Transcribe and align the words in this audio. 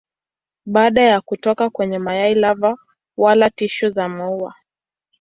Baada 0.65 1.01
ya 1.03 1.21
kutoka 1.21 1.69
kwenye 1.69 1.99
mayai 1.99 2.35
lava 2.35 2.77
wala 3.17 3.49
tishu 3.49 3.89
za 3.89 4.09
maua. 4.09 4.55